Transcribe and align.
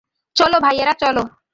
চলো, 0.35 0.57
ভাইয়েরা, 0.59 0.93
চলো। 0.93 1.23